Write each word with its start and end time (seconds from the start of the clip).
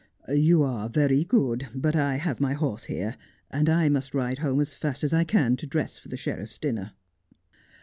'You 0.47 0.63
are 0.63 0.89
very 0.89 1.23
good, 1.23 1.67
but 1.75 1.95
I 1.95 2.15
have 2.15 2.39
my 2.39 2.53
horse 2.53 2.85
here, 2.85 3.17
and 3.51 3.69
I 3.69 3.87
must 3.87 4.15
ride 4.15 4.39
home 4.39 4.59
as 4.59 4.73
fast 4.73 5.03
as 5.03 5.13
I 5.13 5.23
can 5.23 5.55
to 5.57 5.67
dress 5.67 5.99
for 5.99 6.07
the 6.09 6.17
sheriff's 6.17 6.57
dinner.' 6.57 6.93